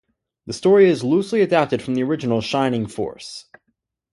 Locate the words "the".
0.47-0.53, 1.93-2.01